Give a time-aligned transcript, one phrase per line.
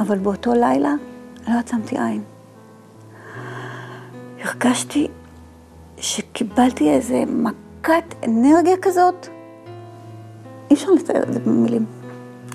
[0.00, 0.94] אבל באותו לילה
[1.48, 2.22] לא עצמתי עין.
[4.44, 5.08] הרגשתי
[5.96, 9.26] שקיבלתי איזה מכת אנרגיה כזאת,
[10.70, 11.86] אי אפשר לתאר את זה במילים.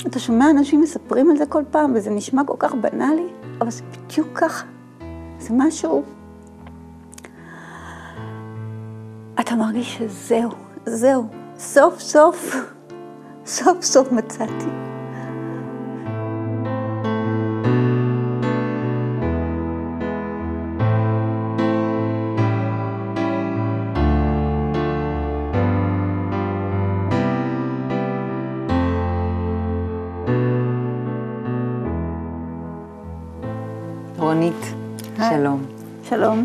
[0.08, 3.28] אתה שומע אנשים מספרים על זה כל פעם, וזה נשמע כל כך בנאלי,
[3.62, 4.65] אבל זה בדיוק ככה.
[5.39, 6.03] זה משהו...
[9.39, 10.49] אתה מרגיש שזהו,
[10.85, 12.55] זהו, סוף סוף,
[13.46, 14.92] סוף סוף מצאתי.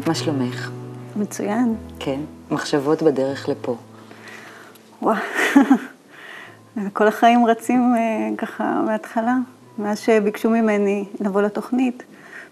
[0.09, 0.71] מה שלומך?
[1.17, 1.75] מצוין.
[1.98, 2.21] כן.
[2.51, 3.77] מחשבות בדרך לפה.
[5.03, 5.17] וואו,
[6.93, 9.37] כל החיים רצים אה, ככה מההתחלה,
[9.79, 12.03] מאז שביקשו ממני לבוא לתוכנית,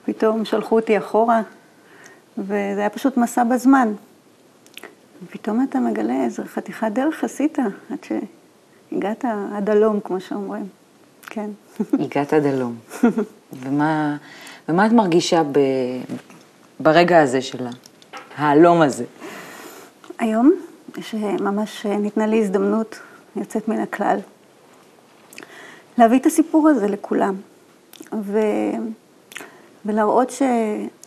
[0.05, 1.43] פתאום שלחו אותי אחורה,
[2.39, 3.93] וזה היה פשוט מסע בזמן.
[5.25, 7.59] ופתאום אתה מגלה איזה חתיכת דרך עשית,
[7.91, 9.25] עד שהגעת
[9.57, 10.67] עד הלום, כמו שאומרים.
[11.27, 11.51] כן.
[12.05, 12.77] הגעת עד הלום.
[13.53, 14.17] ומה,
[14.69, 15.59] ומה את מרגישה ב,
[16.81, 17.67] ברגע הזה של
[18.37, 19.05] ההלום הזה?
[20.19, 20.53] היום,
[21.01, 22.99] שממש ניתנה לי הזדמנות
[23.37, 24.19] יוצאת מן הכלל,
[25.99, 27.35] להביא את הסיפור הזה לכולם,
[28.23, 28.41] ו...
[29.87, 30.43] ולהראות ש...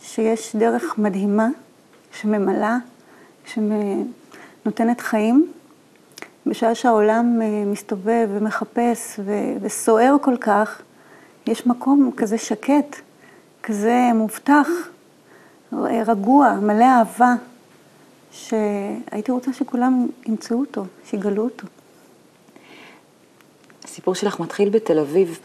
[0.02, 1.48] שיש דרך מדהימה
[2.12, 2.76] שממלאה,
[3.46, 5.52] שנותנת חיים,
[6.46, 9.32] בשעה שהעולם אה, מסתובב ומחפש ו...
[9.60, 10.82] וסוער כל כך,
[11.46, 12.96] יש מקום כזה שקט,
[13.62, 14.68] כזה מובטח,
[16.06, 17.34] רגוע, מלא אהבה.
[18.32, 21.66] שהייתי רוצה שכולם ימצאו אותו, שיגלו אותו.
[23.84, 25.38] הסיפור שלך מתחיל בתל אביב.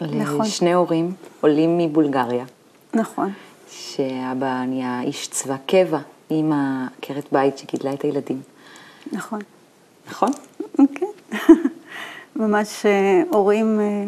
[0.00, 0.46] נכון.
[0.46, 2.44] לשני הורים עולים מבולגריה,
[2.94, 3.32] נכון.
[3.70, 5.98] שאבא נהיה איש צבא קבע,
[6.30, 6.52] עם
[6.98, 8.40] עקרת בית שגידלה את הילדים.
[9.12, 9.40] נכון.
[10.08, 10.30] נכון?
[10.76, 11.06] כן.
[12.36, 14.04] ממש אה, הורים אה,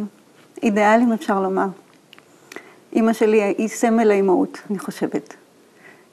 [0.63, 1.67] אידיאליים, אפשר לומר.
[2.93, 5.35] אימא שלי היא סמל האימהות, אני חושבת.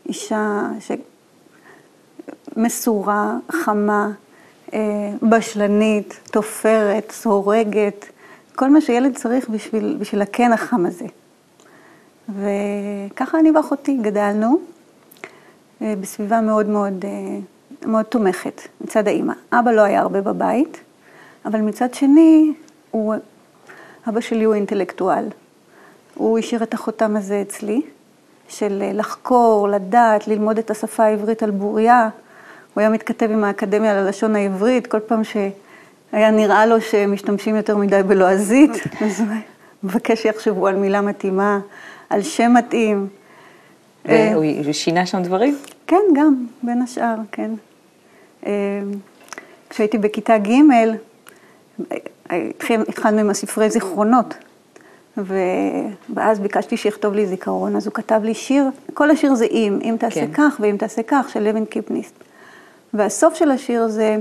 [0.05, 0.61] אישה
[2.55, 4.11] שמסורה, חמה,
[4.73, 4.79] אה,
[5.29, 8.05] בשלנית, תופרת, סורגת,
[8.55, 11.05] כל מה שילד צריך בשביל, בשביל הקן החם הזה.
[12.29, 14.57] וככה אני ואחותי גדלנו
[15.81, 17.39] אה, בסביבה מאוד מאוד, אה,
[17.87, 19.33] מאוד תומכת מצד האימא.
[19.51, 20.79] אבא לא היה הרבה בבית,
[21.45, 22.53] אבל מצד שני,
[22.91, 23.15] הוא,
[24.09, 25.25] אבא שלי הוא אינטלקטואל.
[26.15, 27.81] הוא השאיר את החותם הזה אצלי,
[28.49, 32.09] של לחקור, לדעת, ללמוד את השפה העברית על בוריה.
[32.73, 38.03] הוא היה מתכתב עם האקדמיה ללשון העברית, כל פעם שהיה נראה לו שמשתמשים יותר מדי
[38.03, 38.71] בלועזית,
[39.05, 39.27] אז הוא
[39.83, 41.59] מבקש שיחשבו על מילה מתאימה,
[42.09, 43.07] על שם מתאים.
[44.05, 45.57] והוא שינה שם דברים?
[45.87, 47.51] כן, גם, בין השאר, כן.
[48.45, 48.51] אה,
[49.69, 50.51] כשהייתי בכיתה ג',
[52.87, 54.33] התחלנו עם הספרי זיכרונות,
[56.13, 59.95] ואז ביקשתי שיכתוב לי זיכרון, אז הוא כתב לי שיר, כל השיר זה אם, אם
[59.99, 60.33] תעשה כן.
[60.33, 62.13] כך ואם תעשה כך, של לוין קיפניסט.
[62.93, 64.17] והסוף של השיר זה,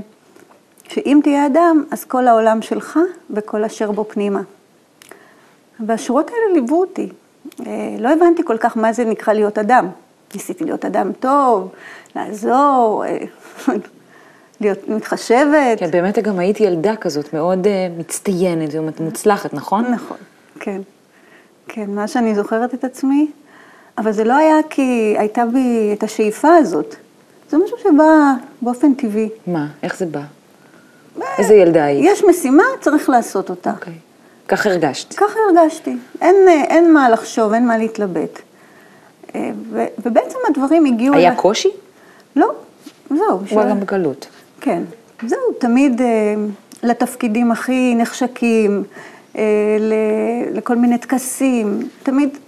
[0.89, 2.99] שאם תהיה אדם, אז כל העולם שלך
[3.31, 4.41] וכל אשר בו פנימה.
[5.81, 7.09] והשורות האלה ליוו אותי.
[7.67, 9.89] אה, לא הבנתי כל כך מה זה נקרא להיות אדם.
[10.35, 11.69] ניסיתי להיות אדם טוב,
[12.17, 13.19] לעזור, אה,
[14.61, 15.79] להיות מתחשבת.
[15.79, 19.85] כן, באמת גם הייתי ילדה כזאת, מאוד אה, מצטיינת ומוצלחת, נכון?
[19.85, 20.17] נכון,
[20.61, 20.81] כן.
[21.69, 23.31] כן, מה שאני זוכרת את עצמי,
[23.99, 26.95] אבל זה לא היה כי הייתה בי את השאיפה הזאת.
[27.51, 28.33] זה משהו שבא
[28.63, 29.29] באופן טבעי.
[29.47, 29.67] מה?
[29.83, 30.21] איך זה בא?
[31.39, 32.05] איזה ילדה היית?
[32.13, 33.71] יש משימה, צריך לעשות אותה.
[33.71, 33.93] אוקיי.
[34.49, 35.15] כך הרגשת.
[35.15, 35.97] ככה הרגשתי.
[36.21, 38.39] אין, אה, אין מה לחשוב, אין מה להתלבט.
[39.35, 41.15] אה, ו, ובעצם הדברים הגיעו...
[41.15, 41.69] היה אליי- קושי?
[42.37, 42.51] לא,
[43.11, 43.19] זהו.
[43.51, 44.27] הוא היה גם בקלות.
[44.61, 44.83] כן,
[45.27, 46.07] זהו, תמיד אה,
[46.83, 49.14] לתפקידים הכי נחשקים, אה,
[50.51, 52.39] לכל מיני טקסים, תמיד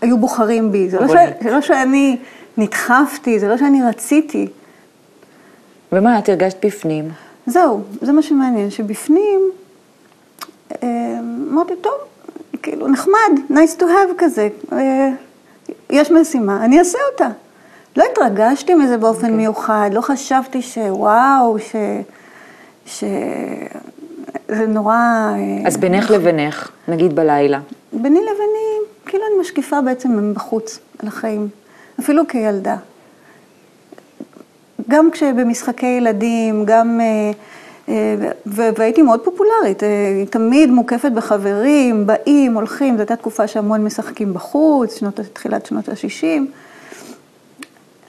[0.00, 0.90] היו בוחרים בי.
[0.90, 1.12] זה לא, ש...
[1.40, 2.16] זה לא שאני
[2.56, 4.48] נדחפתי, זה לא שאני רציתי.
[5.92, 7.08] ומה את הרגשת בפנים?
[7.46, 9.40] זהו, זה מה שמעניין, שבפנים
[10.82, 11.18] אה,
[11.50, 11.92] אמרתי, טוב,
[12.62, 15.10] כאילו, נחמד, nice to have כזה, אה,
[15.90, 17.28] יש משימה, אני אעשה אותה.
[17.96, 19.24] לא התרגשתי מזה באופן okay.
[19.24, 19.36] אוקיי.
[19.36, 21.76] מיוחד, לא חשבתי שוואו, ש...
[22.86, 23.04] ש...
[24.48, 24.94] זה נורא...
[24.94, 27.60] אה, אז בינך לבינך, נגיד בלילה.
[27.92, 31.48] ביני לביני, כאילו אני משקיפה בעצם מבחוץ על החיים,
[32.00, 32.76] אפילו כילדה.
[34.88, 37.30] גם כשבמשחקי ילדים, גם אה,
[38.46, 39.82] והייתי מאוד פופולרית,
[40.30, 46.42] תמיד מוקפת בחברים, באים, הולכים, זו הייתה תקופה שהמון משחקים בחוץ, שנות, תחילת שנות ה-60.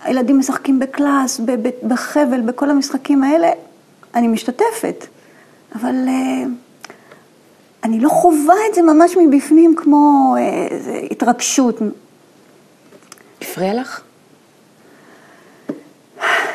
[0.03, 1.41] הילדים משחקים בקלאס,
[1.87, 3.51] בחבל, בכל המשחקים האלה,
[4.15, 5.05] אני משתתפת,
[5.75, 5.95] אבל
[7.83, 10.35] אני לא חווה את זה ממש מבפנים כמו
[10.71, 11.79] איזו התרגשות.
[13.41, 14.01] הפריע לך?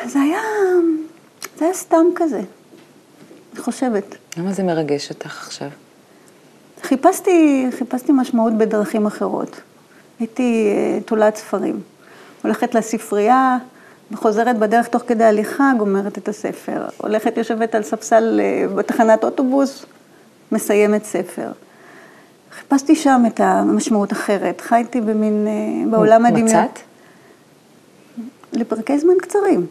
[0.05, 0.41] זה היה,
[1.57, 2.41] זה היה סתם כזה,
[3.53, 4.15] אני חושבת.
[4.37, 5.69] למה זה מרגש אותך עכשיו?
[6.83, 9.61] חיפשתי, חיפשתי משמעות בדרכים אחרות.
[10.19, 11.81] הייתי אה, תולעת ספרים.
[12.43, 13.57] הולכת לספרייה,
[14.11, 16.85] וחוזרת בדרך תוך כדי הליכה, גומרת את הספר.
[16.97, 19.85] הולכת, יושבת על ספסל אה, בתחנת אוטובוס,
[20.51, 21.51] מסיימת ספר.
[22.51, 24.61] חיפשתי שם את המשמעות אחרת.
[24.61, 26.47] חייתי במין, אה, בעולם הדמיון.
[26.47, 26.79] מצאת?
[28.53, 29.65] לפרקי זמן קצרים,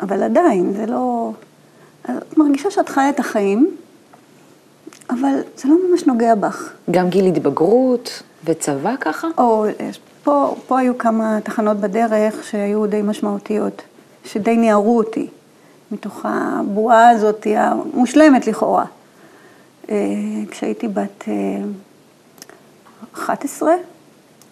[0.00, 1.32] אבל עדיין, זה לא...
[2.02, 3.76] את מרגישה שאת חיה את החיים,
[5.10, 6.72] אבל זה לא ממש נוגע בך.
[6.90, 9.28] גם גיל התבגרות וצבא ככה?
[9.38, 9.66] או,
[10.24, 13.82] פה, פה היו כמה תחנות בדרך שהיו די משמעותיות,
[14.24, 15.28] שדי ניערו אותי,
[15.92, 18.84] מתוך הבועה הזאת המושלמת לכאורה.
[19.90, 19.96] אה,
[20.50, 21.24] כשהייתי בת
[23.14, 23.76] 11, אה,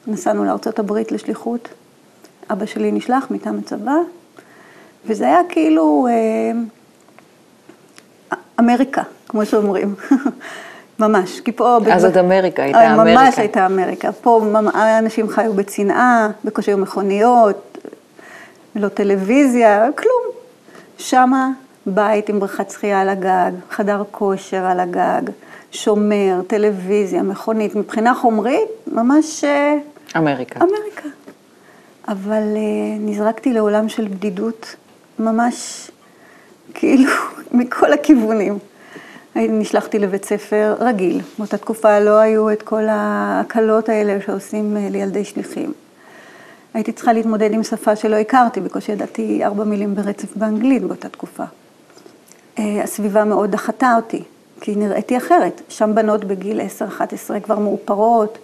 [0.06, 1.68] נסענו לארה"ב לשליחות.
[2.50, 3.96] אבא שלי נשלח מטעם הצבא,
[5.06, 6.52] וזה היה כאילו אה,
[8.60, 9.94] אמריקה, כמו שאומרים.
[10.98, 11.78] ממש, כי פה...
[11.92, 13.22] אז עוד אמריקה, הייתה אה, אמריקה.
[13.22, 14.12] ממש הייתה אמריקה.
[14.12, 14.40] פה
[14.98, 17.78] אנשים חיו בצנעה, בקושי היו מכוניות,
[18.76, 20.22] לא טלוויזיה, כלום.
[20.98, 21.50] שמה
[21.86, 25.22] בית עם בריכת שחייה על הגג, חדר כושר על הגג,
[25.72, 27.74] שומר, טלוויזיה, מכונית.
[27.74, 29.44] מבחינה חומרית, ממש...
[29.44, 29.74] אה,
[30.16, 30.60] אמריקה.
[30.60, 31.08] אמריקה.
[32.08, 32.58] אבל uh,
[33.00, 34.76] נזרקתי לעולם של בדידות,
[35.18, 35.90] ממש
[36.74, 37.12] כאילו
[37.52, 38.58] מכל הכיוונים.
[39.38, 45.24] נשלחתי לבית ספר רגיל, באותה תקופה לא היו את כל ההקלות האלה שעושים אה, לילדי
[45.24, 45.72] שליחים.
[46.74, 51.44] הייתי צריכה להתמודד עם שפה שלא הכרתי, בקושי ידעתי ארבע מילים ברצף באנגלית באותה תקופה.
[52.58, 54.22] אה, הסביבה מאוד דחתה אותי,
[54.60, 55.62] כי נראיתי אחרת.
[55.68, 58.38] שם בנות בגיל 10-11 כבר מאופרות,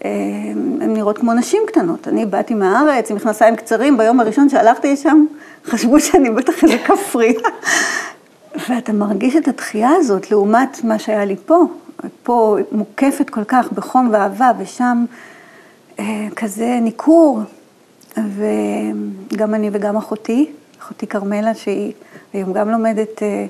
[0.00, 2.08] הן נראות כמו נשים קטנות.
[2.08, 5.24] אני באתי מהארץ עם מכנסיים קצרים, ביום הראשון שהלכתי לשם,
[5.64, 7.34] חשבו שאני בטח איזה כפרי.
[8.68, 11.64] ואתה מרגיש את התחייה הזאת לעומת מה שהיה לי פה.
[12.22, 15.04] פה מוקפת כל כך בחום ואהבה, ושם
[15.98, 17.40] אה, כזה ניכור.
[18.16, 20.50] וגם אני וגם אחותי,
[20.80, 21.92] אחותי כרמלה, שהיא
[22.32, 23.46] היום גם לומדת אה,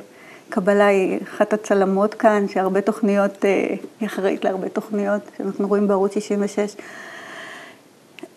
[0.49, 6.15] קבלה היא אחת הצלמות כאן, שהרבה תוכניות, אה, היא אחראית להרבה תוכניות שאנחנו רואים בערוץ
[6.15, 6.77] 66.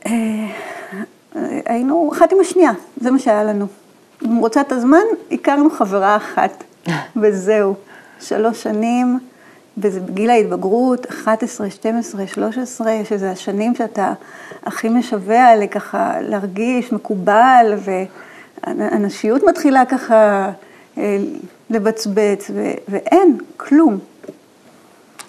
[0.05, 0.11] אה,
[1.65, 3.67] היינו אחת עם השנייה, זה מה שהיה לנו.
[4.21, 6.63] במרוצת הזמן הכרנו חברה אחת,
[7.21, 7.75] וזהו.
[8.19, 9.19] שלוש שנים,
[9.77, 14.13] וזה בגיל ההתבגרות, 11, 12, 13, שזה השנים שאתה
[14.63, 17.73] הכי משווע לככה להרגיש מקובל,
[18.63, 20.51] והנשיות מתחילה ככה
[20.97, 21.17] אה,
[21.69, 23.99] לבצבץ, ו- ואין, כלום.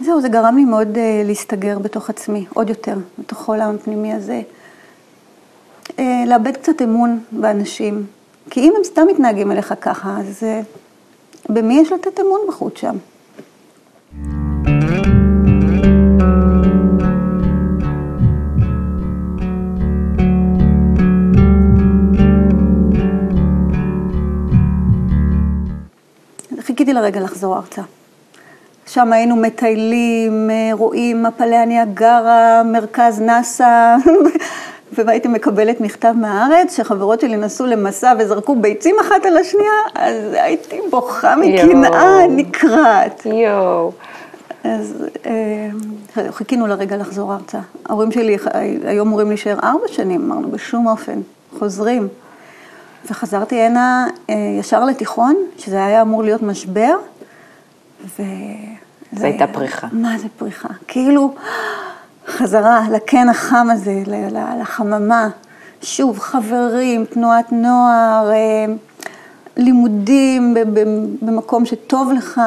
[0.01, 4.43] זהו, זה גרם לי מאוד uh, להסתגר בתוך עצמי, עוד יותר, בתוך העולם הפנימי הזה.
[5.89, 8.07] Uh, לאבד קצת אמון באנשים.
[8.51, 12.97] כי אם הם סתם מתנהגים אליך ככה, אז uh, במי יש לתת אמון בחוץ שם?
[26.61, 27.83] חיכיתי לרגע לחזור ארצה.
[28.87, 33.97] שם היינו מטיילים, רואים מפלי הניאגרה, מרכז נאסא,
[34.93, 40.81] והייתי מקבלת מכתב מהארץ, שחברות שלי נסעו למסע וזרקו ביצים אחת על השנייה, אז הייתי
[40.91, 43.27] בוכה מקנאה נקרעת.
[43.27, 43.93] יואו.
[44.65, 45.69] אז אה,
[46.31, 47.59] חיכינו לרגע לחזור ארצה.
[47.87, 48.37] ההורים שלי
[48.85, 51.21] היו אמורים להישאר ארבע שנים, אמרנו, בשום אופן,
[51.59, 52.09] חוזרים.
[53.11, 56.97] וחזרתי הנה אה, ישר לתיכון, שזה היה אמור להיות משבר,
[58.19, 58.23] ו...
[59.13, 59.87] זו הייתה פריחה.
[59.93, 60.69] מה זה פריחה?
[60.89, 61.35] כאילו,
[62.27, 64.03] חזרה לקן החם הזה,
[64.61, 65.29] לחממה.
[65.83, 68.75] שוב, חברים, תנועת נוער, אה,
[69.57, 70.55] לימודים
[71.23, 72.41] במקום שטוב לך.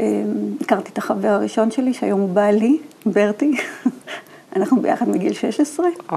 [0.00, 0.22] אה,
[0.60, 3.56] הכרתי את החבר הראשון שלי, שהיום הוא בעלי, ברטי.
[4.56, 5.86] אנחנו ביחד מגיל 16.
[6.10, 6.14] Oh.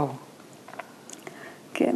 [1.73, 1.95] כן.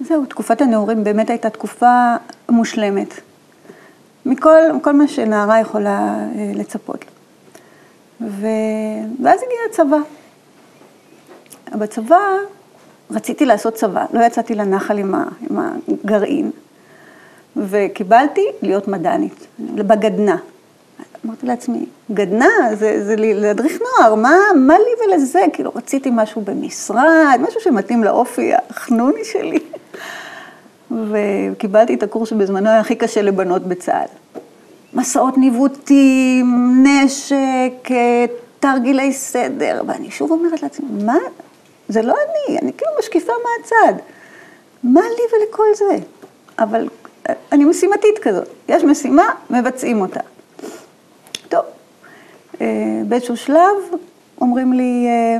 [0.00, 2.14] זהו, תקופת הנעורים באמת הייתה תקופה
[2.48, 3.20] מושלמת.
[4.26, 7.04] מכל כל מה שנערה יכולה אה, לצפות.
[8.20, 8.46] ו...
[9.22, 9.96] ואז הגיע הצבא.
[11.78, 12.36] בצבא
[13.10, 15.24] רציתי לעשות צבא, לא יצאתי לנחל עם, ה...
[15.50, 16.50] עם הגרעין.
[17.56, 20.36] וקיבלתי להיות מדענית, בגדנ"ע.
[21.26, 25.40] אמרתי לעצמי, גדנ"ע זה, זה להדריך נוער, מה, מה לי ולזה?
[25.52, 29.58] כאילו, רציתי משהו במשרד, משהו שמתאים לאופי החנוני שלי.
[31.10, 34.23] וקיבלתי את הקורס שבזמנו היה הכי קשה לבנות בצה"ל.
[34.94, 36.46] מסעות ניווטים,
[36.86, 37.88] נשק,
[38.60, 41.18] תרגילי סדר, ואני שוב אומרת לעצמי, מה?
[41.88, 43.98] זה לא אני, אני כאילו משקיפה מהצד.
[44.84, 45.98] מה לי ולכל זה?
[46.58, 46.88] אבל
[47.52, 50.20] אני משימתית כזאת, יש משימה, מבצעים אותה.
[51.48, 51.64] טוב,
[52.60, 52.66] אה,
[53.08, 53.76] באיזשהו שלב
[54.40, 55.38] אומרים לי, אה,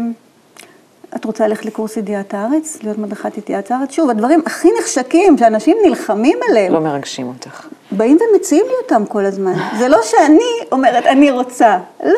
[1.16, 3.90] את רוצה ללכת לקורס ידיעת הארץ, להיות מדריכת ידיעת הארץ?
[3.90, 6.72] שוב, הדברים הכי נחשקים, שאנשים נלחמים עליהם.
[6.72, 7.66] לא מרגשים אותך.
[7.92, 9.52] באים ומציעים לי אותם כל הזמן.
[9.78, 11.78] זה לא שאני אומרת, אני רוצה.
[12.04, 12.10] לא.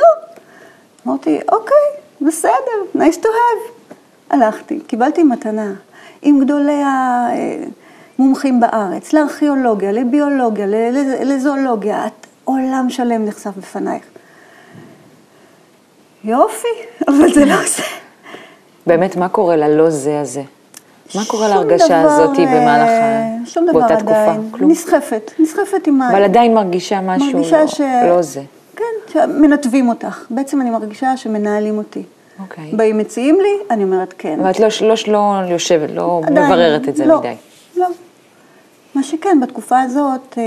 [1.06, 2.54] אמרתי, אוקיי, בסדר,
[2.94, 3.94] nice to have.
[4.30, 5.72] הלכתי, קיבלתי מתנה
[6.22, 6.82] עם גדולי
[8.18, 10.66] המומחים בארץ, לארכיאולוגיה, לביולוגיה,
[11.24, 12.06] לזואולוגיה,
[12.44, 14.04] עולם שלם נחשף בפנייך.
[16.24, 16.68] יופי,
[17.08, 17.82] אבל זה לא זה.
[18.86, 20.42] באמת, מה קורה ללא זה הזה?
[21.14, 24.22] מה קורה להרגשה הזאת במהלך אה, שום דבר באותה תקופה?
[24.22, 24.70] עדיין, כלום.
[24.70, 26.10] נסחפת, נסחפת עם ה...
[26.10, 27.80] אבל עדיין מרגישה משהו מרגישה לא, ש...
[28.08, 28.42] לא זה.
[28.76, 30.24] כן, שמנתבים אותך.
[30.30, 32.02] בעצם אני מרגישה שמנהלים אותי.
[32.40, 32.70] אוקיי.
[32.72, 34.38] באים מציעים לי, אני אומרת כן.
[34.42, 37.34] ואת לא, לא, לא יושבת, לא עדיין, מבררת את זה לא, מדי.
[37.76, 37.86] לא.
[38.94, 40.42] מה שכן, בתקופה הזאת אה,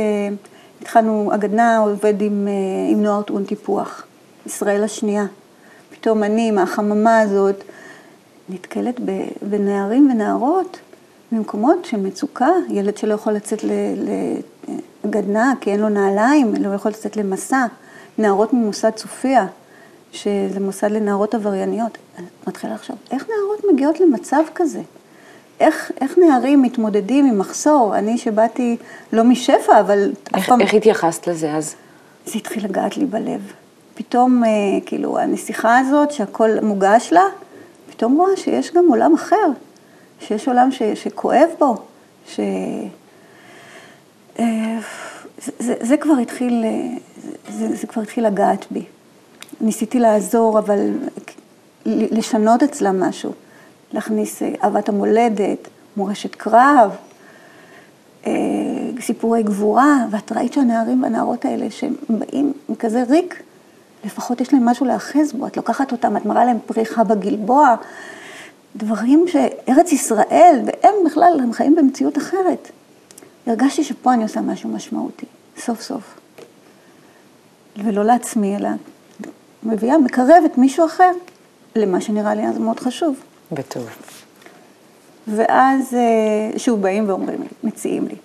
[0.82, 4.04] התחלנו, הגדנ"ע עובד עם, אה, עם נוער טעון טיפוח,
[4.46, 5.26] ישראל השנייה.
[5.92, 7.64] פתאום אני, עם החממה הזאת,
[8.50, 9.00] נתקלת
[9.42, 10.80] בנערים ונערות
[11.32, 13.64] במקומות של מצוקה, ילד שלא יכול לצאת
[15.04, 17.66] לגדנ"ע כי אין לו נעליים, לא יכול לצאת למסע,
[18.18, 19.46] נערות ממוסד צופיה,
[20.12, 21.98] שזה מוסד לנערות עברייניות.
[22.18, 24.82] אני מתחילה לחשוב, איך נערות מגיעות למצב כזה?
[25.60, 27.96] איך, איך נערים מתמודדים עם מחסור?
[27.98, 28.78] אני שבאתי
[29.14, 30.12] לא משפע, אבל...
[30.36, 31.76] איך, איך התייחסת לזה אז?
[32.26, 33.52] זה התחיל לגעת לי בלב.
[33.96, 34.50] פתאום, אה,
[34.86, 37.24] כאילו, הנסיכה הזאת, שהכל מוגש לה,
[38.00, 39.46] פתאום רואה שיש גם עולם אחר,
[40.20, 41.78] שיש עולם ש, שכואב בו,
[42.28, 42.40] ש...
[44.40, 44.80] אה,
[45.38, 46.98] זה, זה, זה כבר התחיל, אה,
[47.50, 48.86] זה, זה כבר התחיל לגעת בי.
[49.62, 50.92] ניסיתי לעזור, אבל
[51.86, 53.32] לשנות אצלה משהו,
[53.94, 56.96] להכניס אהבת המולדת, מורשת קרב,
[59.00, 63.44] סיפורי גבורה, ואת ראית שהנערים והנערות האלה, שהם באים מכזה ריק,
[64.06, 67.76] לפחות יש להם משהו להאחז בו, את לוקחת אותם, את מראה להם פריחה בגלבוע,
[68.76, 72.72] דברים שארץ ישראל, והם בכלל, הם חיים במציאות אחרת.
[73.48, 75.26] הרגשתי שפה אני עושה משהו משמעותי,
[75.58, 76.20] סוף סוף.
[77.84, 78.70] ולא לעצמי, אלא
[79.64, 81.12] מביאה, מקרבת מישהו אחר
[81.76, 83.16] למה שנראה לי אז מאוד חשוב.
[83.52, 83.90] בטוב.
[85.28, 85.96] ואז
[86.58, 88.16] שוב באים ואומרים לי, מציעים לי,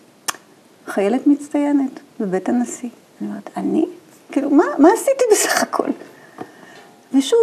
[0.86, 2.88] חיילת מצטיינת בבית הנשיא.
[3.20, 3.86] אני אומרת, אני?
[4.34, 5.88] כאילו, מה, מה עשיתי בסך הכל?
[7.14, 7.40] ושוב,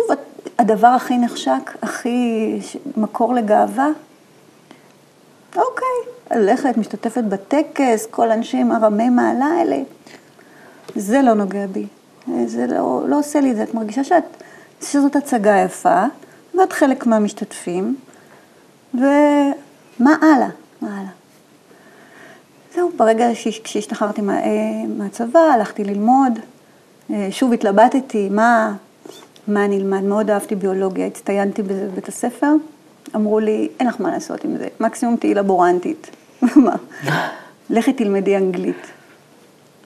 [0.60, 2.60] הדבר הכי נחשק, הכי
[2.98, 3.88] מקור לגאווה,
[5.56, 5.88] אוקיי,
[6.32, 9.78] ללכת, משתתפת בטקס, כל אנשים הרמי מעלה האלה,
[10.96, 11.86] זה לא נוגע בי,
[12.46, 13.64] זה לא, לא עושה לי את זה.
[13.64, 14.24] את מרגישה שאת,
[14.82, 16.04] שזאת הצגה יפה,
[16.60, 17.96] ואת חלק מהמשתתפים,
[18.94, 20.50] ומה הלאה?
[20.82, 21.12] מה הלאה?
[22.76, 24.40] זהו, ברגע שהשתחררתי מה,
[24.98, 26.40] מהצבא, הלכתי ללמוד,
[27.32, 28.74] שוב התלבטתי, מה,
[29.48, 32.52] מה אני אלמד, מאוד אהבתי ביולוגיה, הצטיינתי בזה בבית הספר,
[33.16, 36.10] אמרו לי, אין לך מה לעשות עם זה, מקסימום תהיי לבורנטית.
[36.66, 36.76] מה?
[37.70, 38.88] לכי תלמדי אנגלית.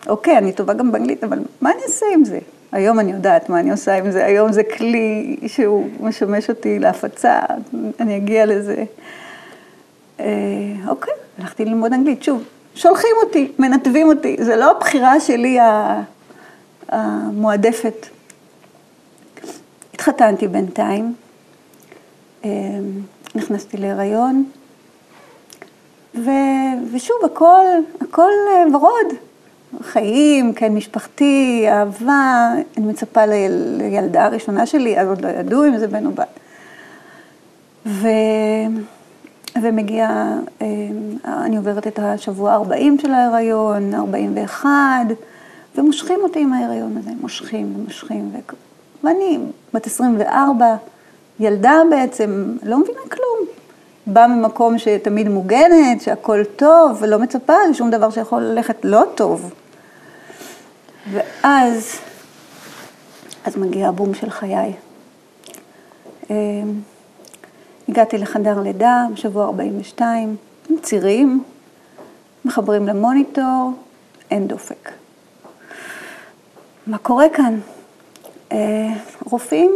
[0.07, 2.39] אוקיי, אני טובה גם באנגלית, אבל מה אני אעשה עם זה?
[2.71, 7.39] היום אני יודעת מה אני עושה עם זה, היום זה כלי שהוא משמש אותי להפצה,
[7.99, 8.83] אני אגיע לזה.
[10.87, 12.43] אוקיי, הלכתי ללמוד אנגלית, שוב,
[12.75, 15.57] שולחים אותי, מנתבים אותי, זה לא הבחירה שלי
[16.89, 18.07] המועדפת.
[19.93, 21.13] התחתנתי בינתיים,
[23.35, 24.45] נכנסתי להיריון,
[26.15, 26.29] ו,
[26.91, 27.65] ושוב, הכל,
[28.01, 28.31] הכל
[28.73, 29.13] ורוד.
[29.81, 33.31] חיים, כן, משפחתי, אהבה, אני מצפה ל,
[33.77, 36.39] לילדה הראשונה שלי, אז עוד לא ידעו אם זה בן או בת.
[37.85, 38.07] ו...
[39.61, 40.09] ומגיע,
[41.27, 44.71] אני עוברת את השבוע ה-40 של ההיריון, 41,
[45.77, 48.53] ומושכים אותי עם ההיריון הזה, מושכים ומושכים, ו...
[49.03, 49.39] ואני
[49.73, 50.75] בת 24,
[51.39, 53.47] ילדה בעצם, לא מבינה כלום.
[54.07, 59.53] באה ממקום שתמיד מוגנת, שהכל טוב, ולא מצפה לשום דבר שיכול ללכת לא טוב.
[61.11, 61.99] ואז,
[63.45, 64.73] אז מגיע הבום של חיי.
[67.89, 70.35] הגעתי לחדר לידה בשבוע 42,
[70.69, 71.43] עם צירים,
[72.45, 73.71] מחברים למוניטור,
[74.31, 75.04] אין דופק.
[76.87, 77.59] מה קורה כאן?
[78.51, 78.87] אה,
[79.31, 79.71] רופאים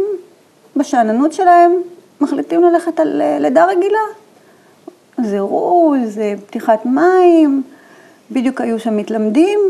[0.76, 1.72] בשאננות שלהם
[2.20, 3.98] מחליטים ללכת על אה, לידה רגילה.
[5.24, 7.62] זה רול, זה פתיחת מים,
[8.30, 9.60] בדיוק היו שם מתלמדים,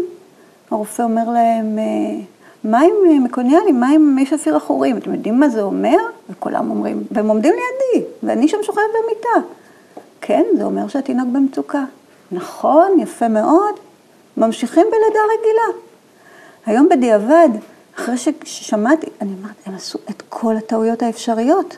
[0.70, 2.20] הרופא אומר להם, אה,
[2.64, 5.96] מים מקוניאליים, מים מי שפיר אחורים, אתם יודעים מה זה אומר?
[6.30, 9.48] וכולם אומרים, והם עומדים לידי, ואני שם שוכבת במיטה.
[10.20, 11.84] כן, זה אומר שהתינוק במצוקה.
[12.32, 13.74] נכון, יפה מאוד,
[14.36, 15.89] ממשיכים בלידה רגילה.
[16.66, 17.48] היום בדיעבד,
[17.96, 21.76] אחרי ששמעתי, אני אומרת, הם עשו את כל הטעויות האפשריות.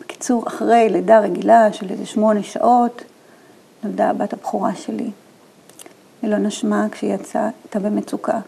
[0.00, 3.02] בקיצור, אחרי לידה רגילה של איזה שמונה שעות,
[3.82, 5.10] נולדה הבת הבכורה שלי.
[6.22, 8.40] היא לא נשמה כשהיא יצאה, הייתה במצוקה.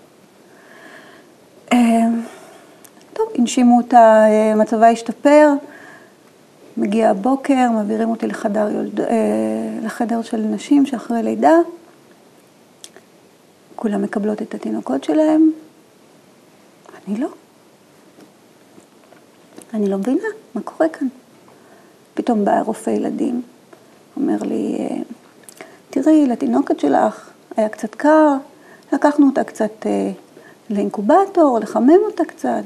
[1.72, 1.78] אה,
[3.12, 5.52] טוב, הנשימו אותה, אה, מצבה השתפר,
[6.76, 9.00] מגיע הבוקר, מעבירים אותי לחדר, יולד...
[9.00, 9.06] אה,
[9.82, 11.54] לחדר של נשים שאחרי לידה,
[13.76, 15.50] כולם מקבלות את התינוקות שלהם,
[17.08, 17.28] אני לא.
[19.74, 21.08] אני לא מבינה מה קורה כאן.
[22.14, 23.42] פתאום בא רופא ילדים,
[24.16, 24.96] אומר לי, אה,
[25.90, 28.32] תראי, לתינוקת שלך היה קצת קר,
[28.92, 30.10] לקחנו אותה קצת אה,
[30.70, 32.62] לאינקובטור, לחמם אותה קצת.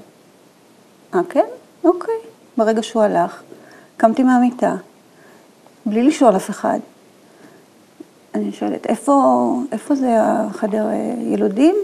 [1.14, 1.46] אה, כן?
[1.84, 2.14] אוקיי.
[2.56, 3.42] ברגע שהוא הלך,
[3.96, 4.76] קמתי מהמיטה,
[5.86, 6.78] בלי לשאול אף אחד.
[8.34, 11.74] אני שואלת, איפה, איפה זה החדר אה, ילודים?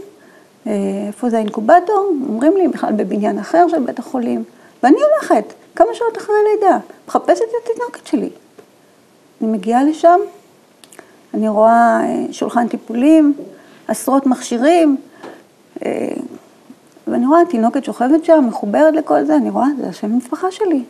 [1.06, 2.12] איפה זה האינקובטור?
[2.28, 4.44] אומרים לי, בכלל בבניין אחר של בית החולים.
[4.82, 8.30] ואני הולכת, כמה שעות אחרי לידה, מחפשת את התינוקת שלי.
[9.40, 10.20] אני מגיעה לשם,
[11.34, 13.34] אני רואה אה, שולחן טיפולים,
[13.88, 14.96] עשרות מכשירים,
[15.84, 16.08] אה,
[17.06, 20.82] ואני רואה תינוקת שוכבת שם, מחוברת לכל זה, אני רואה, זה השם המשפחה שלי.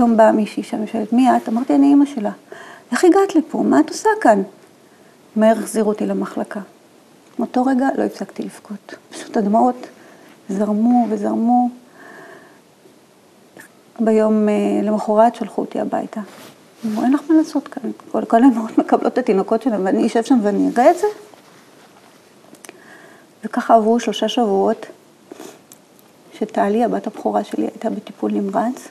[0.00, 1.48] פתאום באה מישהי שם ושואלת, מי את?
[1.48, 2.30] אמרתי, אני אימא שלה.
[2.92, 3.62] איך הגעת לפה?
[3.62, 4.42] מה את עושה כאן?
[5.36, 6.60] מהר החזירו אותי למחלקה.
[7.38, 8.94] מאותו רגע לא הפסקתי לבכות.
[9.10, 9.86] פשוט הדמעות
[10.48, 11.68] זרמו וזרמו.
[13.98, 16.20] ביום אה, למחרת שלחו אותי הביתה.
[16.86, 17.90] אמרו, אין לך מה לעשות כאן.
[18.12, 21.06] כל, כל האמהות מקבלות את התינוקות שלהם, ואני אשב שם ואני אראה את זה.
[23.44, 24.86] וככה עברו שלושה שבועות,
[26.38, 28.88] שטלי, הבת הבכורה שלי, הייתה בטיפול נמרץ.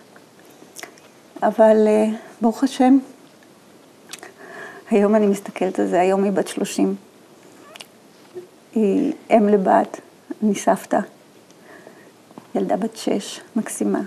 [1.43, 2.07] אבל אה,
[2.41, 2.97] ברוך השם,
[4.91, 6.95] היום אני מסתכלת על זה, היום היא בת שלושים.
[8.75, 9.99] היא אם לבת,
[10.43, 10.99] אני סבתא.
[12.55, 13.99] ילדה בת שש, מקסימה.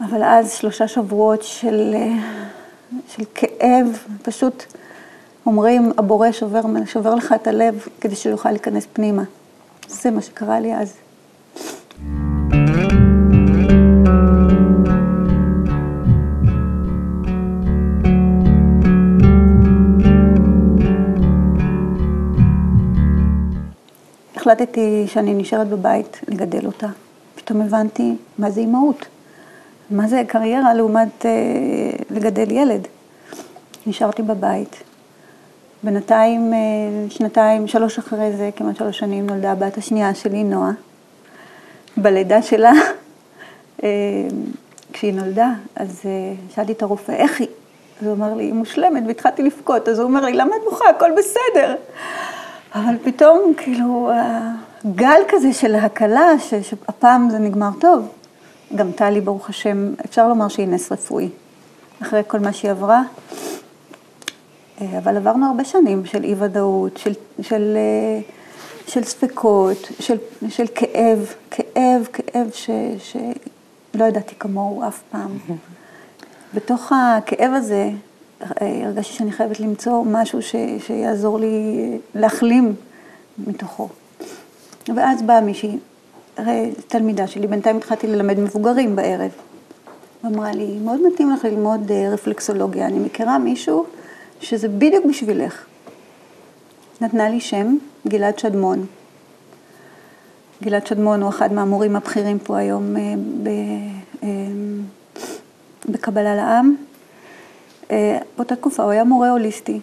[0.00, 1.94] אבל אז שלושה שבועות של,
[3.08, 3.86] של כאב,
[4.22, 4.64] פשוט
[5.46, 9.22] אומרים, הבורא שובר, שובר לך את הלב כדי שהוא יוכל להיכנס פנימה.
[9.88, 10.94] זה מה שקרה לי אז.
[24.44, 26.86] החלטתי שאני נשארת בבית לגדל אותה.
[27.34, 29.06] פתאום הבנתי מה זה אימהות,
[29.90, 31.30] מה זה קריירה לעומת אה,
[32.10, 32.88] לגדל ילד.
[33.86, 34.82] נשארתי בבית.
[35.82, 36.58] בינתיים, אה,
[37.10, 40.72] שנתיים, שלוש אחרי זה, כמעט שלוש שנים, נולדה הבת השנייה שלי, נועה.
[41.96, 42.72] בלידה שלה,
[43.84, 43.88] אה,
[44.92, 46.10] כשהיא נולדה, אז אה,
[46.54, 47.48] שאלתי את הרופא, איך היא?
[48.00, 49.88] אז הוא אמר לי, היא מושלמת, והתחלתי לבכות.
[49.88, 50.88] אז הוא אומר לי, למה את בוכה?
[50.88, 51.74] הכל בסדר.
[52.74, 54.10] אבל פתאום, כאילו,
[54.94, 56.30] גל כזה של הקלה,
[56.62, 58.08] שהפעם זה נגמר טוב.
[58.74, 61.28] גם טלי, ברוך השם, אפשר לומר שהיא נס רפואי,
[62.02, 63.02] אחרי כל מה שהיא עברה.
[64.80, 67.76] אבל עברנו הרבה שנים של אי-ודאות, של, של,
[68.86, 70.16] של ספקות, של,
[70.48, 75.38] של כאב, כאב, כאב ש, שלא ידעתי כמוהו אף פעם.
[76.54, 77.90] בתוך הכאב הזה,
[78.60, 82.74] הרגשתי שאני חייבת למצוא משהו ש, שיעזור לי להחלים
[83.46, 83.88] מתוכו.
[84.96, 85.78] ואז באה מישהי,
[86.88, 89.30] תלמידה שלי, בינתיים התחלתי ללמד מבוגרים בערב.
[90.24, 93.86] ואמרה לי, מאוד מתאים לך ללמוד אה, רפלקסולוגיה, אני מכירה מישהו
[94.40, 95.64] שזה בדיוק בשבילך.
[97.00, 97.76] נתנה לי שם,
[98.08, 98.86] גלעד שדמון.
[100.62, 103.02] גלעד שדמון הוא אחד מהמורים הבכירים פה היום אה,
[104.22, 104.28] אה,
[105.88, 106.74] בקבלה לעם.
[107.90, 109.80] אה, באותה תקופה הוא היה מורה הוליסטי.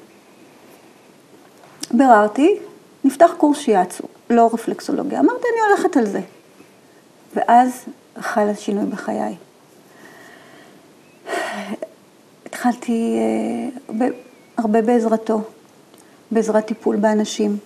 [1.91, 2.59] ביררתי,
[3.03, 5.19] נפתח קורס שיאצו, לא רפלקסולוגיה.
[5.19, 6.19] אמרתי, אני הולכת על זה.
[7.35, 7.85] ואז
[8.19, 9.35] חל השינוי בחיי.
[12.45, 13.17] התחלתי
[13.99, 14.07] אה,
[14.57, 15.41] הרבה בעזרתו,
[16.31, 17.57] בעזרת טיפול באנשים.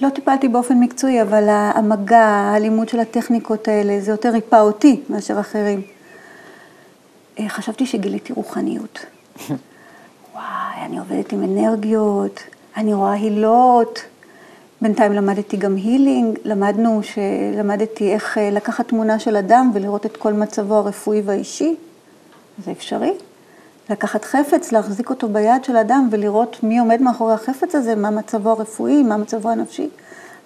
[0.00, 5.40] לא טיפלתי באופן מקצועי, אבל המגע, הלימוד של הטכניקות האלה, זה יותר ריפא אותי מאשר
[5.40, 5.82] אחרים.
[7.38, 9.06] אה, חשבתי שגיליתי רוחניות.
[10.86, 12.40] אני עובדת עם אנרגיות,
[12.76, 14.02] אני רואה הילות.
[14.82, 17.00] בינתיים למדתי גם הילינג, למדנו,
[17.58, 21.76] למדתי איך אה, לקחת תמונה של אדם ולראות את כל מצבו הרפואי והאישי.
[22.64, 23.12] זה אפשרי.
[23.90, 28.50] לקחת חפץ, להחזיק אותו ביד של אדם ולראות מי עומד מאחורי החפץ הזה, מה מצבו
[28.50, 29.88] הרפואי, מה מצבו הנפשי.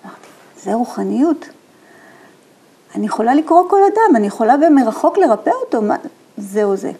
[0.04, 0.28] אמרתי,
[0.62, 1.48] זה רוחניות.
[2.94, 5.96] אני יכולה לקרוא כל אדם, אני יכולה במרחוק לרפא אותו, מה...
[6.38, 6.92] זהו זה.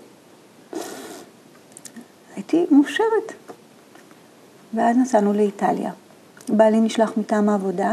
[2.53, 3.33] הייתי מאושרת.
[4.75, 5.91] ואז נסענו לאיטליה.
[6.49, 7.93] בעלי נשלח מטעם העבודה,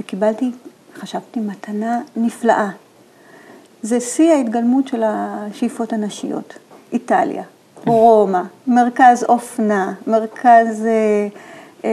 [0.00, 0.50] וקיבלתי,
[0.94, 2.68] חשבתי, מתנה נפלאה.
[3.82, 6.54] זה שיא ההתגלמות של השאיפות הנשיות.
[6.92, 7.42] איטליה,
[7.86, 11.28] רומא, מרכז אופנה, מרכז אה,
[11.84, 11.90] אה,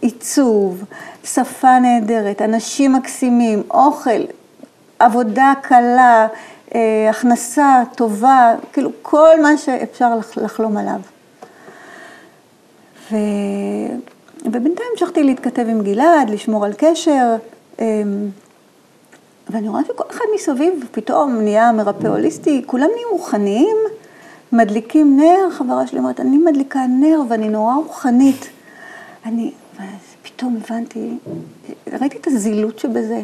[0.00, 0.84] עיצוב,
[1.24, 4.24] שפה נהדרת, אנשים מקסימים, אוכל,
[4.98, 6.26] עבודה קלה,
[7.10, 11.00] הכנסה טובה, כאילו כל מה שאפשר לחלום עליו.
[13.10, 13.16] ו...
[14.44, 17.36] ובינתיים המשכתי להתכתב עם גלעד, לשמור על קשר,
[19.50, 23.76] ואני רואה שכל אחד מסביב פתאום נהיה מרפא הוליסטי, כולם נהיים רוחניים,
[24.52, 28.48] מדליקים נר, חברה שלי אומרת, אני מדליקה נר ואני נורא רוחנית.
[29.26, 29.52] אני,
[30.22, 31.18] פתאום הבנתי,
[32.00, 33.22] ראיתי את הזילות שבזה.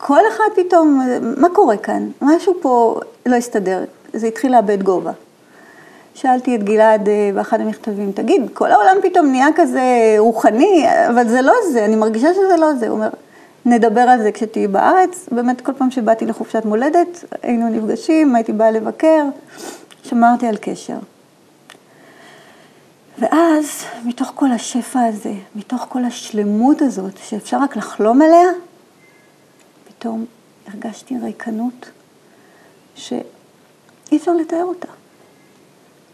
[0.00, 1.00] כל אחד פתאום,
[1.36, 2.08] מה קורה כאן?
[2.22, 5.12] משהו פה לא הסתדר, זה התחיל לאבד גובה.
[6.14, 11.42] שאלתי את גלעד אה, באחד המכתבים, תגיד, כל העולם פתאום נהיה כזה רוחני, אבל זה
[11.42, 12.88] לא זה, אני מרגישה שזה לא זה.
[12.88, 13.08] הוא אומר,
[13.66, 15.28] נדבר על זה כשתהיי בארץ.
[15.32, 19.24] באמת, כל פעם שבאתי לחופשת מולדת, היינו נפגשים, הייתי באה לבקר,
[20.02, 20.96] שמרתי על קשר.
[23.18, 28.48] ואז, מתוך כל השפע הזה, מתוך כל השלמות הזאת, שאפשר רק לחלום עליה,
[30.00, 30.26] פתאום
[30.66, 31.90] הרגשתי ריקנות
[32.94, 34.88] שאי אפשר לתאר אותה.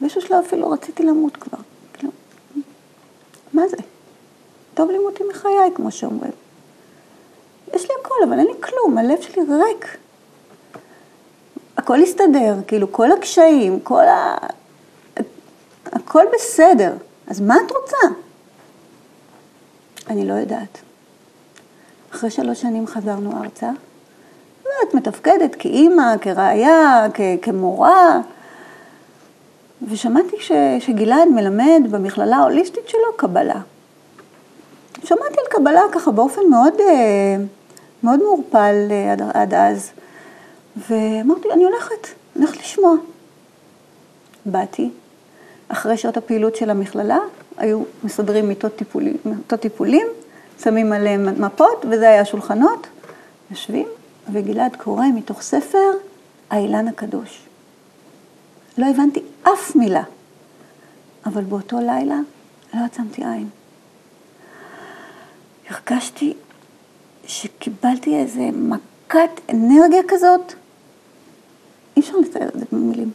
[0.01, 1.59] באיזשהו שלב אפילו רציתי למות כבר.
[1.93, 2.13] כאילו,
[3.53, 3.77] מה זה?
[4.75, 6.33] טוב לי מותי מחיי, כמו שאומרים.
[7.75, 9.97] יש לי הכל, אבל אין לי כלום, הלב שלי ריק.
[11.77, 14.37] הכל הסתדר, כאילו, כל הקשיים, כל ה...
[15.85, 16.97] הכל בסדר.
[17.27, 18.19] אז מה את רוצה?
[20.11, 20.86] אני לא יודעת.
[22.17, 23.71] אחרי שלוש שנים חזרנו ארצה,
[24.65, 27.07] ואת מתפקדת כאימא, כראיה,
[27.43, 28.21] כמורה,
[29.91, 33.61] ושמעתי ש, שגלעד מלמד במכללה ההוליסטית שלו קבלה.
[35.05, 37.37] שמעתי על קבלה ככה באופן מאוד, אה,
[38.03, 39.91] מאוד מעורפל אה, עד, עד אז,
[40.89, 42.95] ואמרתי, אני הולכת, הולכת לשמוע.
[44.47, 44.91] באתי,
[45.69, 47.19] אחרי שעות הפעילות של המכללה,
[47.57, 50.07] היו מסדרים מיטות טיפולים, מיטות טיפולים,
[50.63, 52.87] שמים עליהם מפות, וזה היה שולחנות,
[53.51, 53.87] יושבים,
[54.33, 55.91] וגלעד קורא מתוך ספר
[56.51, 57.47] האילן הקדוש.
[58.79, 60.03] לא הבנתי אף מילה,
[61.27, 62.19] אבל באותו לילה
[62.75, 63.49] לא עצמתי עין.
[65.69, 66.35] הרגשתי
[67.27, 70.53] שקיבלתי איזה מכת אנרגיה כזאת,
[71.97, 73.11] אי אפשר לתאר את זה במילים.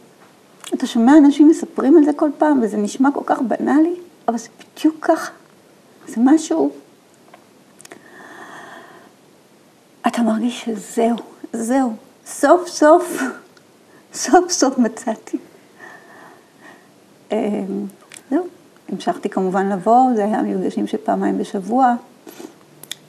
[0.74, 3.94] אתה שומע אנשים מספרים על זה כל פעם, וזה נשמע כל כך בנאלי,
[4.28, 5.32] אבל זה בדיוק ככה.
[6.06, 6.72] זה משהו...
[10.06, 11.16] אתה מרגיש שזהו,
[11.52, 11.92] זהו,
[12.26, 13.22] סוף סוף,
[14.14, 15.38] סוף סוף מצאתי.
[17.32, 17.36] אמ,
[18.30, 18.46] זהו,
[18.88, 21.94] המשכתי כמובן לבוא, זה היה מפגשים של פעמיים בשבוע.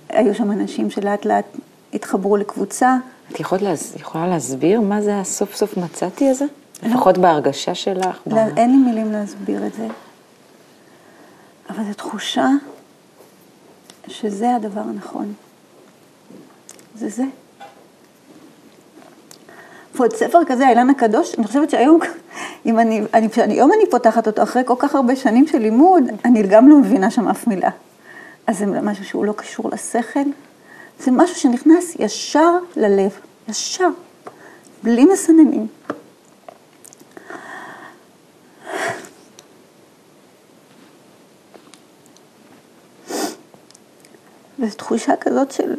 [0.09, 1.45] היו שם אנשים שלאט לאט
[1.93, 2.97] התחברו לקבוצה.
[3.31, 3.95] את יכולת להס...
[3.95, 6.45] יכולה להסביר מה זה הסוף סוף מצאתי הזה?
[6.83, 6.89] לא.
[6.89, 8.19] לפחות בהרגשה שלך?
[8.27, 8.57] לא, ב...
[8.57, 9.87] אין לי מילים להסביר את זה.
[11.69, 12.47] אבל זו תחושה
[14.07, 15.33] שזה הדבר הנכון.
[16.95, 17.23] זה זה.
[19.95, 21.99] ועוד ספר כזה, האילן הקדוש, אני חושבת שהיום,
[22.65, 26.43] אם אני, אני, היום אני פותחת אותו, אחרי כל כך הרבה שנים של לימוד, אני
[26.43, 27.69] גם לא מבינה שם אף מילה.
[28.47, 30.19] אז זה משהו שהוא לא קשור לשכל,
[30.99, 33.11] זה משהו שנכנס ישר ללב,
[33.49, 33.89] ישר,
[34.83, 35.67] בלי מסננים.
[44.59, 45.75] וזו תחושה כזאת של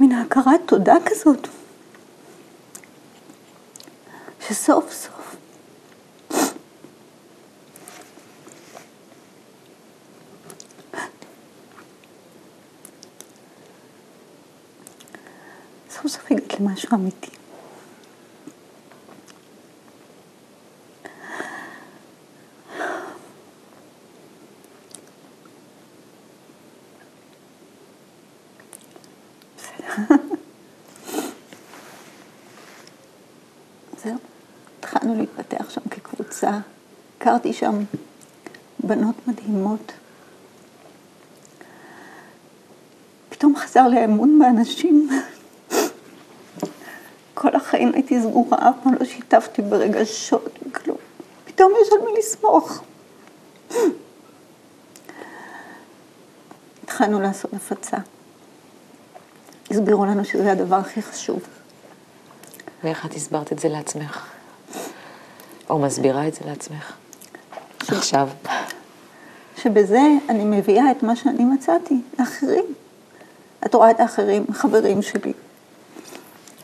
[0.00, 1.48] מין הכרת תודה כזאת,
[4.40, 5.36] שסוף סוף
[15.90, 17.36] סוף סוף הגעת למשהו אמיתי.
[34.78, 36.50] התחלנו להתפתח שם כקבוצה.
[37.36, 37.84] הכרתי שם
[38.78, 39.92] בנות מדהימות.
[43.28, 45.08] פתאום חזר לי האמון באנשים.
[47.34, 50.96] כל החיים הייתי סגורה, אף פעם לא שיתפתי ברגשות וכלום.
[51.44, 52.82] פתאום יש על מי לסמוך.
[56.82, 57.96] התחלנו לעשות הפצה.
[59.70, 61.40] הסבירו לנו שזה הדבר הכי חשוב.
[62.84, 64.26] ואיך את הסברת את זה לעצמך?
[65.70, 66.96] או מסבירה את זה לעצמך?
[67.92, 68.28] עכשיו.
[69.56, 72.64] שבזה אני מביאה את מה שאני מצאתי לאחרים.
[73.66, 75.32] את רואה את האחרים, חברים שלי,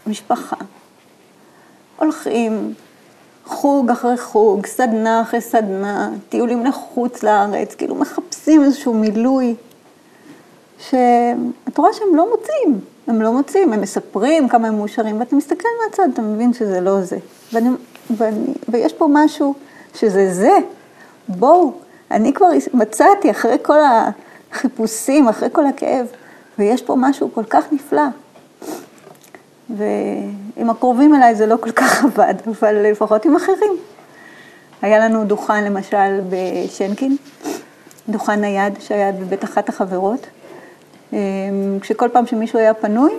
[0.06, 0.56] משפחה,
[1.98, 2.74] הולכים
[3.44, 9.54] חוג אחרי חוג, סדנה אחרי סדנה, טיולים לחוץ לארץ, כאילו מחפשים איזשהו מילוי,
[10.78, 15.68] שאת רואה שהם לא מוצאים, הם לא מוצאים, הם מספרים כמה הם מאושרים, ואתה מסתכל
[15.84, 17.18] מהצד, אתה מבין שזה לא זה.
[17.52, 17.68] ואני,
[18.16, 19.54] ואני, ויש פה משהו
[19.94, 20.58] שזה זה,
[21.36, 21.72] בואו,
[22.10, 23.78] אני כבר מצאתי אחרי כל
[24.52, 26.06] החיפושים, אחרי כל הכאב,
[26.58, 28.02] ויש פה משהו כל כך נפלא.
[29.70, 33.72] ועם הקרובים אליי זה לא כל כך עבד, אבל לפחות עם אחרים.
[34.82, 37.16] היה לנו דוכן למשל בשנקין,
[38.08, 40.26] דוכן נייד שהיה בבית אחת החברות.
[41.12, 41.18] אמ,
[41.80, 43.12] כשכל פעם שמישהו היה פנוי,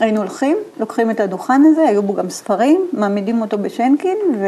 [0.00, 4.46] היינו הולכים, לוקחים את הדוכן הזה, היו בו גם ספרים, מעמידים אותו בשנקין ו...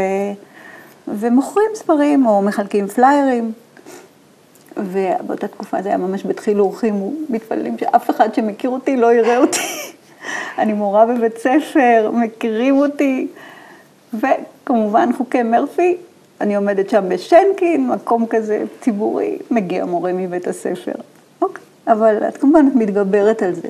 [1.18, 3.52] ומוכרים ספרים או מחלקים פליירים.
[4.76, 9.60] ובאותה תקופה זה היה ממש בדחיל אורחים, מתפללים שאף אחד שמכיר אותי לא יראה אותי.
[10.58, 13.26] אני מורה בבית ספר, מכירים אותי.
[14.14, 15.96] וכמובן חוקי מרפי,
[16.40, 20.92] אני עומדת שם בשנקין, מקום כזה ציבורי, מגיע מורה מבית הספר.
[21.42, 23.68] אוקיי, אבל את כמובן מתגברת על זה.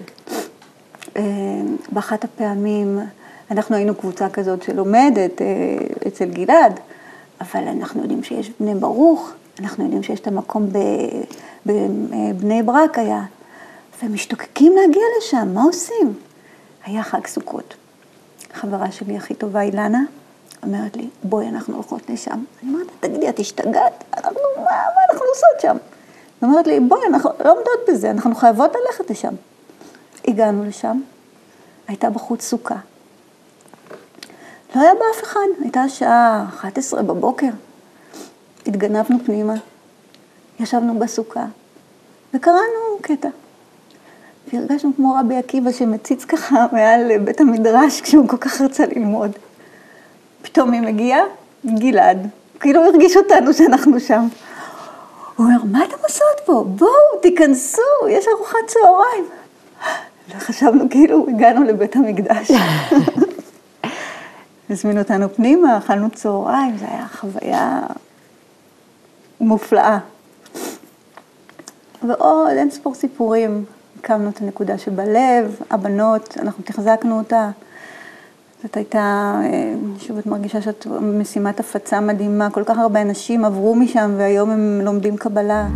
[1.17, 1.23] אה,
[1.93, 2.99] באחת הפעמים,
[3.51, 5.47] אנחנו היינו קבוצה כזאת שלומדת אה,
[6.09, 6.81] אצל גלעד,
[7.41, 10.67] אבל אנחנו יודעים שיש בני ברוך, אנחנו יודעים שיש את המקום
[11.67, 13.23] בבני ברק היה,
[14.03, 16.15] ומשתוקקים להגיע לשם, מה עושים?
[16.85, 17.75] היה חג סוכות.
[18.53, 20.03] חברה שלי הכי טובה, אילנה,
[20.63, 22.45] אומרת לי, בואי, אנחנו הולכות לשם.
[22.63, 24.05] אני אומרת, תגידי, את השתגעת?
[24.17, 25.77] אנחנו, מה, מה אנחנו עושות שם?
[26.41, 29.35] היא אומרת לי, בואי, אנחנו לא עומדות בזה, אנחנו חייבות ללכת לשם.
[30.29, 31.01] הגענו לשם,
[31.89, 32.77] הייתה בחוץ סוכה.
[34.75, 37.49] לא היה בה אף אחד, הייתה שעה 11 בבוקר.
[38.67, 39.55] התגנבנו פנימה,
[40.61, 41.45] ישבנו בסוכה,
[42.35, 43.29] וקראנו קטע.
[44.53, 49.31] והרגשנו כמו רבי עקיבא שמציץ ככה מעל בית המדרש כשהוא כל כך רצה ללמוד.
[50.43, 51.21] פתאום היא מגיעה,
[51.67, 52.29] גלעד,
[52.61, 54.29] כאילו הרגיש אותנו שאנחנו שם.
[55.37, 56.65] הוא אומר, מה אתם עושות פה?
[56.69, 56.91] בואו,
[57.23, 59.25] תיכנסו, יש ארוחת צהריים.
[60.29, 62.51] וחשבנו כאילו הגענו לבית המקדש.
[64.71, 67.81] הזמינו אותנו פנימה, אכלנו צהריים, זו הייתה חוויה
[69.41, 69.99] מופלאה.
[72.09, 73.65] ועוד אין ספור סיפורים
[73.99, 77.51] הקמנו את הנקודה שבלב, הבנות, אנחנו תחזקנו אותה.
[78.63, 83.75] זאת הייתה, אה, שוב, את מרגישה שאת משימת הפצה מדהימה, כל כך הרבה אנשים עברו
[83.75, 85.67] משם והיום הם לומדים קבלה.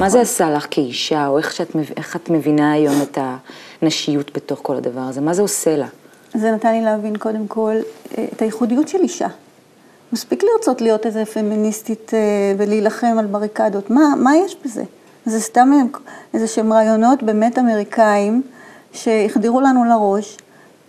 [0.00, 3.18] מה זה עשה לך כאישה, או איך, שאת, איך את מבינה היום את
[3.82, 5.20] הנשיות בתוך כל הדבר הזה?
[5.20, 5.86] מה זה עושה לה?
[6.34, 7.74] זה נתן לי להבין קודם כל
[8.18, 9.28] אה, את הייחודיות של אישה.
[10.12, 12.18] מספיק לרצות להיות איזה פמיניסטית אה,
[12.58, 14.82] ולהילחם על בריקדות, מה, מה יש בזה?
[15.26, 15.70] זה סתם
[16.34, 18.42] איזה שהם רעיונות באמת אמריקאים
[18.92, 20.36] שהחדירו לנו לראש,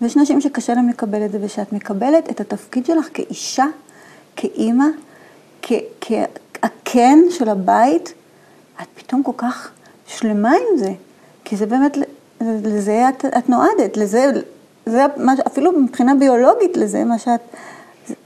[0.02, 3.66] ויש נשים שקשה להם לקבל את זה, ושאת מקבלת את התפקיד שלך כאישה,
[4.36, 4.86] כאימא,
[6.02, 8.14] כהקן של הבית,
[8.82, 9.70] את פתאום כל כך
[10.08, 10.94] שלמה עם זה,
[11.44, 11.98] כי זה באמת,
[12.42, 14.26] לזה את, את נועדת, לזה,
[14.86, 17.42] זה מה, אפילו מבחינה ביולוגית לזה, מה שאת,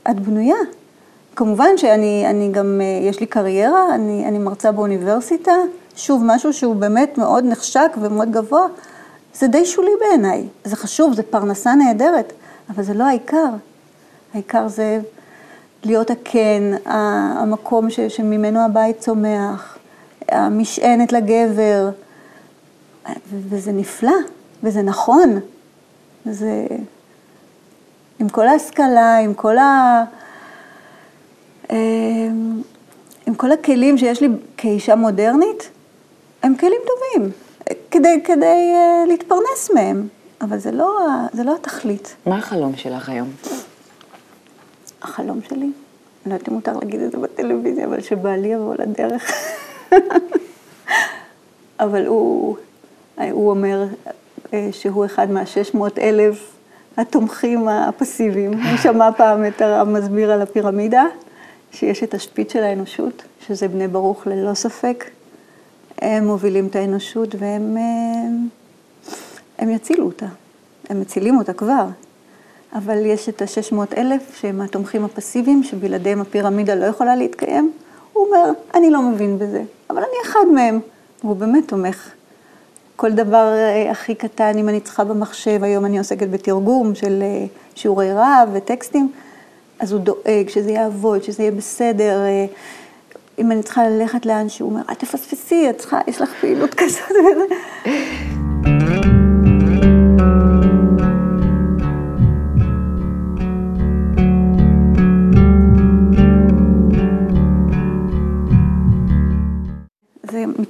[0.10, 0.56] את בנויה.
[1.36, 5.52] כמובן שאני אני גם, אה, יש לי קריירה, אני, אני מרצה באוניברסיטה,
[5.96, 8.68] שוב, משהו שהוא באמת מאוד נחשק ומאוד גבוה,
[9.40, 10.48] זה די שולי בעיניי.
[10.64, 12.34] זה חשוב, זה פרנסה נהדרת,
[12.70, 13.50] אבל זה לא העיקר.
[14.34, 15.00] העיקר זה
[15.84, 19.75] להיות הקן, המקום ש, שממנו הבית צומח,
[20.30, 21.90] המשענת לגבר,
[23.32, 24.16] וזה נפלא,
[24.64, 25.40] וזה נכון.
[26.26, 26.66] זה
[28.20, 30.04] עם כל ההשכלה, עם כל ה...
[31.72, 32.62] אמ,
[33.26, 35.70] עם כל הכלים שיש לי כאישה מודרנית,
[36.44, 37.32] הם כלים טובים,
[37.92, 40.08] כדי, כדי אה, להתפרנס מהם,
[40.42, 42.16] אבל זה לא, זה לא התכלית.
[42.26, 43.30] מה החלום שלך היום?
[45.02, 45.58] החלום שלי?
[45.58, 45.72] אני
[46.26, 49.32] לא יודעת אם מותר להגיד את זה בטלוויזיה, אבל שבעלי יבוא לדרך.
[51.80, 52.58] אבל הוא,
[53.32, 53.86] הוא אומר
[54.54, 56.52] אה, שהוא אחד מה-600 אלף
[56.98, 58.54] התומכים הפסיביים.
[58.70, 61.04] הוא שמע פעם את הרב מסביר על הפירמידה,
[61.72, 65.06] שיש את השפיץ של האנושות, שזה בני ברוך ללא ספק.
[66.02, 68.48] הם מובילים את האנושות והם הם,
[69.58, 70.26] הם יצילו אותה.
[70.90, 71.86] הם מצילים אותה כבר.
[72.74, 77.72] אבל יש את ה-600 אלף שהם התומכים הפסיביים, שבלעדיהם הפירמידה לא יכולה להתקיים.
[78.14, 80.80] הוא אומר, אני לא מבין בזה, אבל אני אחד מהם.
[81.26, 82.12] והוא באמת תומך.
[82.96, 87.46] כל דבר אה, הכי קטן, אם אני צריכה במחשב, היום אני עוסקת בתרגום של אה,
[87.76, 89.12] שיעורי רב וטקסטים,
[89.80, 92.26] אז הוא דואג שזה יעבוד, שזה יהיה בסדר.
[92.26, 92.46] אה,
[93.40, 97.12] אם אני צריכה ללכת לאן שהוא אומר, את תפספסי, את צריכה, יש לך פעילות כזאת.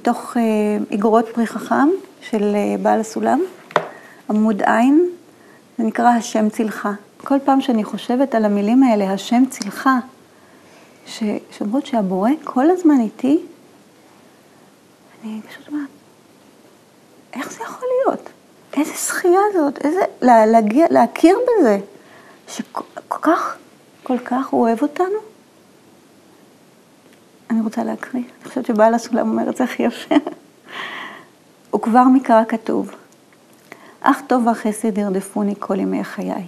[0.06, 0.36] מתוך
[0.90, 1.88] איגרות פרי חכם
[2.20, 3.40] של בעל הסולם,
[4.30, 5.10] עמוד עין,
[5.78, 6.88] זה נקרא השם צילך.
[7.16, 9.88] כל פעם שאני חושבת על המילים האלה, השם צילך,
[11.50, 13.38] שאומרות שהבורא כל הזמן איתי,
[15.24, 15.88] אני פשוט אומרת,
[17.32, 18.28] איך זה יכול להיות?
[18.76, 21.78] איזה זכייה זאת, איזה, לה, להגיע, להכיר בזה,
[22.48, 23.56] שכל כך,
[24.02, 25.35] כל כך הוא אוהב אותנו.
[27.50, 30.14] אני רוצה להקריא, אני חושבת שבעל הסולם אומר את זה הכי יפה.
[31.74, 32.90] וכבר מקרא כתוב,
[34.00, 36.46] אך טוב והחסד ירדפוני כל ימי חיי.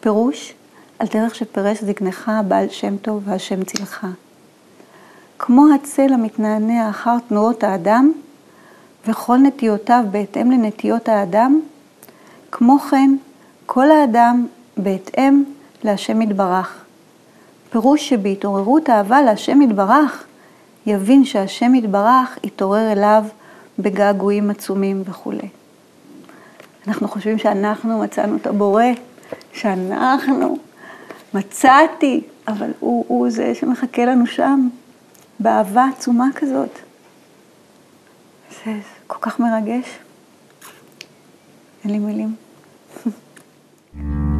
[0.00, 0.54] פירוש,
[0.98, 4.06] על דרך שפירש זקנך בעל שם טוב והשם צילך.
[5.38, 8.12] כמו הצל המתנענע אחר תנועות האדם,
[9.06, 11.60] וכל נטיותיו בהתאם לנטיות האדם,
[12.50, 13.16] כמו כן,
[13.66, 15.44] כל האדם בהתאם
[15.84, 16.81] להשם יתברך.
[17.72, 20.24] פירוש שבהתעוררות אהבה להשם יתברך,
[20.86, 23.24] יבין שהשם יתברך יתעורר אליו
[23.78, 25.48] בגעגועים עצומים וכולי.
[26.88, 28.84] אנחנו חושבים שאנחנו מצאנו את הבורא,
[29.52, 30.56] שאנחנו,
[31.34, 34.68] מצאתי, אבל הוא, הוא זה שמחכה לנו שם,
[35.40, 36.78] באהבה עצומה כזאת.
[38.64, 38.72] זה
[39.06, 39.98] כל כך מרגש.
[41.84, 42.34] אין לי מילים.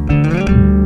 [0.05, 0.49] באמת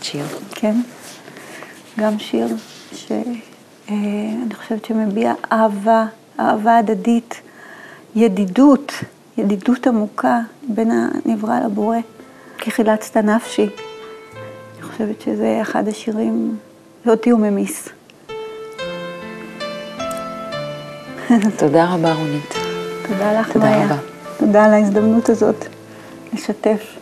[0.00, 0.24] בחרת שיר.
[0.50, 0.74] כן,
[1.98, 2.46] גם שיר
[2.92, 6.06] שאני חושבת שמביע אהבה,
[6.40, 7.40] אהבה הדדית,
[8.14, 8.92] ידידות,
[9.38, 11.96] ידידות עמוקה בין הנברא לבורא,
[12.58, 13.62] כחילצת נפשי.
[13.62, 16.56] אני חושבת שזה אחד השירים,
[17.06, 17.88] ואותי הוא ממיס.
[21.58, 22.54] תודה רבה, רונית.
[23.08, 23.84] תודה לך, תודה מאיה.
[23.84, 23.96] רבה.
[24.38, 25.64] תודה על ההזדמנות הזאת
[26.32, 26.96] לשתף.